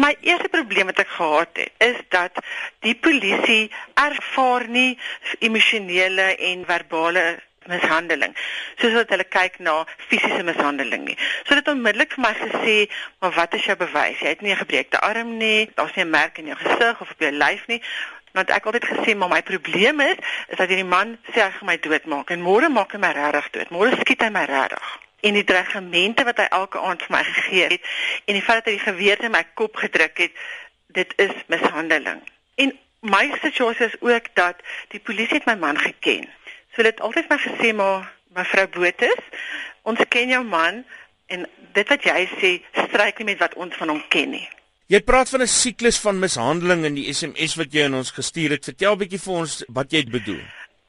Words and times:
My 0.00 0.14
eerste 0.24 0.48
probleem 0.48 0.88
wat 0.88 1.00
ek 1.02 1.10
gehad 1.12 1.58
het, 1.60 1.72
is 1.84 1.96
dat 2.14 2.38
die 2.86 2.94
polisie 2.96 3.70
ervaar 4.00 4.64
nie 4.68 4.94
emosionele 5.44 6.28
en 6.50 6.62
verbale 6.68 7.24
mishandeling 7.68 8.32
soos 8.80 8.94
wat 8.96 9.12
hulle 9.12 9.26
kyk 9.28 9.58
na 9.66 9.74
fisiese 10.06 10.46
mishandeling 10.46 11.04
nie. 11.10 11.16
So 11.44 11.58
dit 11.58 11.68
onmiddellik 11.68 12.16
vir 12.16 12.24
my 12.24 12.32
gesê, 12.38 12.76
"Maar 13.20 13.34
wat 13.40 13.54
is 13.58 13.64
jou 13.64 13.76
bewys? 13.76 14.22
Jy 14.24 14.28
het 14.28 14.40
nie 14.40 14.52
'n 14.52 14.62
gebreekte 14.62 15.00
arm 15.00 15.36
nie, 15.36 15.70
daar's 15.74 15.94
nie 15.94 16.04
'n 16.04 16.10
merk 16.10 16.38
in 16.38 16.46
jou 16.46 16.56
gesig 16.56 17.00
of 17.00 17.10
op 17.10 17.20
jou 17.20 17.32
lyf 17.32 17.66
nie." 17.66 17.82
Want 18.32 18.50
ek 18.50 18.64
altyd 18.64 18.84
gesê, 18.84 19.16
"Maar 19.16 19.28
my 19.28 19.42
probleem 19.42 20.00
is, 20.00 20.16
is 20.48 20.56
dat 20.56 20.68
hierdie 20.68 20.84
man 20.84 21.18
sê 21.32 21.42
hy 21.42 21.50
gaan 21.50 21.66
my 21.66 21.78
doodmaak 21.78 22.30
en 22.30 22.40
môre 22.40 22.68
maak 22.68 22.92
hy 22.92 22.98
my 22.98 23.12
regtig 23.12 23.50
dood. 23.50 23.70
Môre 23.70 24.00
skiet 24.00 24.22
hy 24.22 24.30
my 24.30 24.44
regtig." 24.44 25.09
En 25.20 25.36
die 25.36 25.44
dreigemente 25.44 26.24
wat 26.24 26.38
hy 26.40 26.48
elke 26.50 26.80
aand 26.80 27.02
vir 27.02 27.16
my 27.16 27.22
gegee 27.24 27.66
het 27.74 27.88
en 28.24 28.38
die 28.38 28.44
feit 28.44 28.62
dat 28.62 28.70
hy 28.72 28.76
die 28.78 28.86
geweer 28.86 29.24
in 29.24 29.34
my 29.34 29.44
kop 29.54 29.76
gedruk 29.76 30.18
het, 30.18 30.32
dit 30.96 31.12
is 31.16 31.34
mishandeling. 31.52 32.22
En 32.54 32.72
my 33.00 33.24
situasie 33.42 33.86
is 33.86 33.98
ook 34.00 34.30
dat 34.34 34.62
die 34.88 35.00
polisie 35.00 35.40
het 35.40 35.46
my 35.46 35.56
man 35.60 35.78
geken. 35.78 36.28
So 36.72 36.80
hulle 36.80 36.92
het 36.94 37.00
altyd 37.04 37.28
my 37.28 37.38
gesê 37.42 37.74
maar 37.76 38.08
mevrou 38.36 38.66
Botus, 38.76 39.22
ons 39.82 40.00
ken 40.08 40.32
jou 40.32 40.42
man 40.44 40.84
en 41.26 41.46
dit 41.74 41.92
wat 41.92 42.06
jy 42.06 42.24
sê 42.38 42.54
stryk 42.86 43.20
nie 43.20 43.32
met 43.32 43.42
wat 43.42 43.54
ons 43.54 43.76
van 43.78 43.94
hom 43.94 44.02
ken 44.12 44.34
nie. 44.36 44.46
Jy 44.90 45.00
praat 45.06 45.30
van 45.30 45.42
'n 45.42 45.46
siklus 45.46 46.00
van 46.02 46.18
mishandeling 46.18 46.84
in 46.84 46.94
die 46.94 47.12
SMS 47.14 47.54
wat 47.54 47.72
jy 47.72 47.84
aan 47.84 47.94
ons 47.94 48.10
gestuur 48.10 48.50
het. 48.50 48.64
Vertel 48.64 48.92
'n 48.92 48.98
bietjie 48.98 49.22
vir 49.22 49.34
ons 49.34 49.64
wat 49.68 49.92
jy 49.92 50.04
bedoel. 50.04 50.42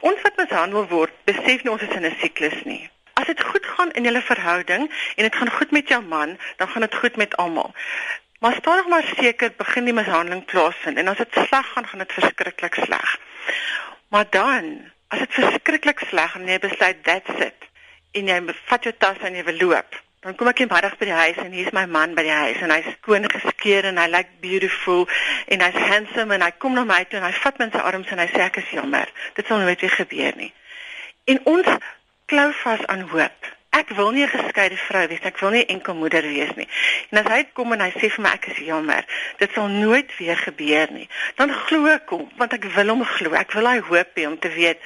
Ons 0.00 0.20
wat 0.22 0.36
mishandel 0.36 0.86
word, 0.88 1.12
besef 1.24 1.62
nie 1.64 1.72
ons 1.72 1.82
is 1.82 1.96
in 1.96 2.04
'n 2.04 2.16
siklus 2.20 2.64
nie. 2.64 2.90
As 3.26 3.34
dit 3.34 3.42
goed 3.42 3.66
gaan 3.66 3.90
in 3.98 4.06
julle 4.06 4.22
verhouding 4.22 4.86
en 5.16 5.22
dit 5.26 5.36
gaan 5.36 5.50
goed 5.50 5.70
met 5.74 5.88
jou 5.90 5.98
man, 6.02 6.38
dan 6.56 6.68
gaan 6.68 6.86
dit 6.86 6.94
goed 6.94 7.16
met 7.16 7.36
almal. 7.42 7.74
Maar 8.38 8.54
stadig 8.54 8.86
maar 8.86 9.02
seker 9.16 9.50
begin 9.56 9.84
die 9.84 9.96
mishandeling 9.96 10.44
plaasvind 10.44 11.02
en 11.02 11.10
as 11.10 11.18
dit 11.18 11.32
sleg 11.32 11.72
gaan, 11.74 11.86
gaan 11.90 12.04
dit 12.04 12.12
verskriklik 12.12 12.78
sleg. 12.86 13.18
Maar 14.14 14.30
dan 14.30 14.92
as 15.08 15.18
dit 15.18 15.38
verskriklik 15.40 16.06
sleg 16.06 16.34
en 16.38 16.46
jy 16.46 16.58
besluit 16.62 17.02
that's 17.02 17.40
it 17.42 17.70
en 18.14 18.30
jy 18.30 18.42
vat 18.70 18.86
jou 18.86 18.92
tas 18.94 19.18
en 19.26 19.34
jy 19.34 19.42
wil 19.50 19.64
loop 19.66 19.98
dan 20.26 20.34
kom 20.34 20.48
ek 20.50 20.64
eendag 20.64 20.96
by 20.98 21.06
die 21.06 21.14
huis 21.14 21.36
en 21.38 21.52
hier's 21.54 21.74
my 21.76 21.84
man 21.86 22.16
by 22.18 22.24
die 22.26 22.34
huis 22.34 22.62
en 22.64 22.72
hy's 22.74 22.88
skoon 22.96 23.28
geskeer 23.30 23.86
en 23.86 24.00
hy 24.02 24.06
lyk 24.10 24.32
beautiful 24.42 25.04
en 25.54 25.62
hy's 25.62 25.76
handsome 25.90 26.34
en 26.34 26.42
hy 26.42 26.50
kom 26.62 26.74
na 26.74 26.82
my 26.88 27.04
toe 27.06 27.20
en 27.20 27.28
hy 27.28 27.34
vat 27.36 27.60
my 27.60 27.68
in 27.68 27.74
sy 27.76 27.82
arms 27.90 28.10
en 28.10 28.22
hy 28.24 28.26
sê 28.32 28.42
ek 28.48 28.58
is 28.62 28.72
jammer 28.74 29.12
dit 29.36 29.46
sal 29.46 29.62
nooit 29.62 29.84
weer 29.84 29.94
gebeur 30.00 30.40
nie 30.40 30.50
en 31.30 31.42
ons 31.52 31.70
klou 32.26 32.50
vas 32.62 32.86
aan 32.86 33.04
hoop. 33.10 33.54
Ek 33.76 33.90
wil 33.98 34.10
nie 34.10 34.24
'n 34.24 34.28
geskeide 34.28 34.76
vrou 34.76 35.06
wees 35.08 35.20
ek 35.22 35.38
wil 35.38 35.50
nie 35.50 35.66
enkel 35.66 35.94
moeder 35.94 36.22
wees 36.22 36.54
nie. 36.56 36.68
En 37.10 37.18
as 37.18 37.32
hy 37.32 37.44
kom 37.52 37.72
en 37.72 37.80
hy 37.80 37.90
sê 37.90 38.10
vir 38.10 38.22
my 38.22 38.30
ek 38.30 38.46
is 38.46 38.58
jammer. 38.58 39.04
Dit 39.38 39.50
sal 39.52 39.68
nooit 39.68 40.16
weer 40.18 40.36
gebeur 40.36 40.90
nie. 40.90 41.08
Dan 41.36 41.52
glo 41.52 41.86
ek 41.86 42.08
hom 42.08 42.30
want 42.36 42.52
ek 42.52 42.64
wil 42.64 42.88
hom 42.88 43.04
glo. 43.04 43.34
Ek 43.34 43.52
wil 43.52 43.66
hy 43.66 43.78
hoop 43.78 44.10
hê 44.16 44.26
om 44.26 44.38
te 44.38 44.48
weet 44.48 44.78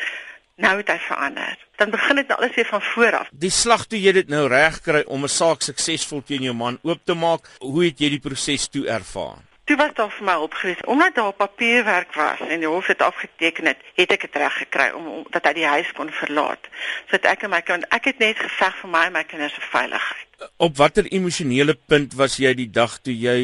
nou 0.57 0.77
het 0.77 0.89
hy 0.89 0.99
verander. 0.99 1.57
Dan 1.77 1.91
begin 1.91 2.17
dit 2.17 2.33
alles 2.37 2.55
weer 2.55 2.67
van 2.67 2.83
voor 2.83 3.17
af. 3.17 3.29
Die 3.33 3.51
slag 3.51 3.87
toe 3.87 4.01
jy 4.01 4.13
dit 4.13 4.29
nou 4.29 4.49
reg 4.49 4.81
kry 4.81 5.03
om 5.07 5.25
'n 5.25 5.29
saak 5.29 5.63
suksesvol 5.63 6.23
teen 6.23 6.43
jou 6.43 6.55
man 6.55 6.79
oop 6.83 7.01
te 7.05 7.15
maak 7.15 7.49
hoe 7.59 7.85
het 7.85 7.99
jy 7.99 8.09
die 8.11 8.21
proses 8.21 8.69
toe 8.69 8.87
ervaar 8.87 9.50
Toe 9.71 9.79
was 9.79 9.93
daar 9.95 10.11
vir 10.11 10.25
my 10.27 10.35
opgewees 10.35 10.81
omdat 10.85 11.15
daar 11.15 11.33
papierwerk 11.33 12.15
was 12.15 12.41
en 12.41 12.59
die 12.59 12.69
hof 12.69 12.87
het 12.87 13.03
afgeteken 13.03 13.67
het, 13.71 13.85
het 13.95 14.11
ek 14.17 14.25
dit 14.27 14.39
reg 14.43 14.57
gekry 14.59 14.89
om, 14.99 15.05
om 15.07 15.29
dat 15.31 15.45
hy 15.47 15.53
die 15.61 15.69
huis 15.71 15.93
kon 15.95 16.11
verlaat. 16.11 16.67
Sodat 17.05 17.29
ek 17.31 17.45
en 17.47 17.53
my 17.53 17.61
kind, 17.63 17.87
ek 17.95 18.09
het 18.11 18.19
net 18.19 18.41
geveg 18.43 18.81
vir 18.81 18.91
my 18.91 19.05
en 19.07 19.15
my 19.15 19.23
kinders 19.31 19.55
se 19.55 19.63
veiligheid. 19.71 20.27
Op 20.67 20.75
watter 20.81 21.07
emosionele 21.07 21.79
punt 21.93 22.19
was 22.19 22.41
jy 22.43 22.51
die 22.59 22.67
dag 22.81 22.99
toe 22.99 23.15
jy 23.15 23.39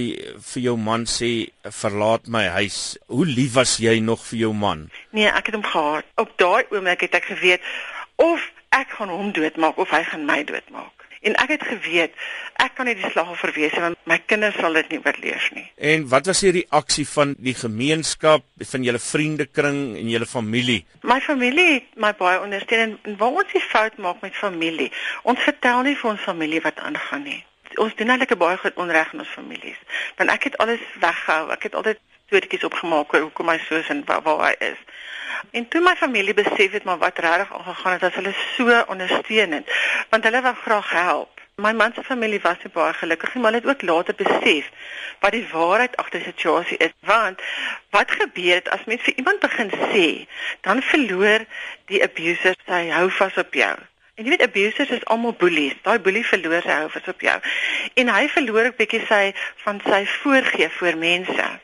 vir 0.51 0.67
jou 0.67 0.75
man 0.89 1.07
sê 1.07 1.31
verlaat 1.63 2.27
my 2.27 2.43
huis? 2.59 2.81
Hoe 3.07 3.31
lief 3.31 3.55
was 3.61 3.79
jy 3.87 4.01
nog 4.03 4.27
vir 4.33 4.49
jou 4.49 4.53
man? 4.67 4.89
Nee, 5.15 5.31
ek 5.31 5.53
het 5.53 5.61
hom 5.61 5.71
gehaat. 5.71 6.11
Op 6.19 6.35
daai 6.43 6.67
oomblik 6.75 7.07
het 7.07 7.21
ek 7.23 7.31
geweet 7.37 7.71
of 8.19 8.51
ek 8.75 8.99
gaan 8.99 9.15
hom 9.15 9.31
doodmaak 9.31 9.79
of 9.79 9.95
hy 9.95 10.03
gaan 10.11 10.27
my 10.27 10.43
doodmaak. 10.43 11.06
En 11.27 11.35
ek 11.43 11.57
het 11.57 11.65
geweet 11.67 12.15
ek 12.63 12.77
kan 12.79 12.89
nie 12.89 12.95
die 12.97 13.09
slagoffer 13.11 13.53
wees 13.57 13.75
nie 13.75 13.83
want 13.85 13.99
my 14.09 14.19
kinders 14.31 14.57
sal 14.61 14.77
dit 14.79 14.93
nie 14.95 15.01
oorleef 15.03 15.49
nie. 15.57 15.65
En 15.91 16.07
wat 16.13 16.29
was 16.31 16.43
die 16.45 16.53
reaksie 16.61 17.07
van 17.09 17.35
die 17.43 17.55
gemeenskap, 17.57 18.47
van 18.71 18.87
julle 18.87 19.01
vriendekring 19.03 19.81
en 20.01 20.09
julle 20.13 20.29
familie? 20.31 20.79
My 21.03 21.19
familie 21.25 21.67
het 21.75 21.91
my 22.01 22.13
baie 22.19 22.41
ondersteun 22.41 22.85
en, 22.85 22.95
en 23.11 23.19
waar 23.21 23.43
ons 23.43 23.53
die 23.53 23.65
fout 23.65 23.99
maak 24.03 24.23
met 24.25 24.39
familie, 24.39 24.89
ons 25.29 25.43
vertel 25.45 25.85
nie 25.89 25.97
vir 26.01 26.13
ons 26.15 26.27
familie 26.29 26.63
wat 26.65 26.81
aangaan 26.85 27.27
nie. 27.29 27.41
Ons 27.83 27.97
doen 27.99 28.15
eintlik 28.15 28.37
baie 28.41 28.57
goed 28.63 28.79
onreg 28.81 29.13
aan 29.13 29.25
ons 29.25 29.35
families. 29.37 29.81
Want 30.21 30.33
ek 30.33 30.49
het 30.49 30.61
alles 30.65 30.85
weggehou. 31.03 31.51
Ek 31.53 31.67
het 31.69 31.75
altyd 31.77 32.01
storieetjies 32.27 32.65
opgemaak 32.71 33.13
oor 33.13 33.27
hoekom 33.27 33.51
hy 33.53 33.59
so 33.67 33.77
is 33.79 33.91
en 33.93 34.01
waar, 34.09 34.23
waar 34.25 34.47
hy 34.49 34.55
is. 34.73 34.81
En 35.51 35.69
toe 35.69 35.81
my 35.85 35.95
familie 35.97 36.35
besef 36.35 36.73
het 36.73 36.85
maar 36.85 36.99
wat 36.99 37.19
regtig 37.19 37.53
aangegaan 37.55 37.93
het, 37.93 38.01
was 38.01 38.15
hulle 38.15 38.33
so 38.57 38.83
ondersteunend 38.93 39.69
want 40.17 40.29
hulle 40.29 40.41
wou 40.43 40.55
graag 40.65 40.91
help. 40.91 41.41
My 41.61 41.73
man 41.73 41.93
se 41.95 42.03
familie 42.03 42.41
was 42.41 42.57
se 42.63 42.69
baie 42.69 42.93
gelukkig, 42.93 43.35
maar 43.35 43.53
hulle 43.53 43.61
het 43.61 43.69
ook 43.69 43.83
later 43.83 44.15
besef 44.15 44.71
wat 45.21 45.33
die 45.33 45.47
waarheid 45.53 45.97
agter 45.97 46.19
die 46.19 46.29
situasie 46.29 46.77
is. 46.77 46.95
Want 47.01 47.41
wat 47.91 48.11
gebeur 48.11 48.55
het 48.55 48.69
as 48.69 48.85
mens 48.85 49.03
vir 49.05 49.17
iemand 49.17 49.41
begin 49.41 49.71
sê, 49.93 50.07
dan 50.61 50.81
verloor 50.83 51.45
die 51.93 52.01
abuser 52.05 52.57
sy 52.65 52.81
hou 52.97 53.11
vas 53.19 53.37
op 53.45 53.61
jou. 53.61 53.77
En 54.17 54.25
jy 54.25 54.33
weet 54.33 54.47
abusers 54.49 54.95
is 54.97 55.05
almal 55.13 55.37
bullies. 55.37 55.77
Daai 55.85 55.99
bully 56.01 56.25
verloor 56.25 56.65
sy 56.65 56.81
hou 56.81 56.89
vas 56.97 57.13
op 57.13 57.21
jou. 57.21 57.37
En 58.01 58.15
hy 58.17 58.29
verloor 58.33 58.73
'n 58.73 58.77
bietjie 58.79 59.05
sy 59.09 59.35
van 59.65 59.81
sy 59.85 60.07
voorgee 60.07 60.71
voor 60.79 60.97
mense. 60.97 61.61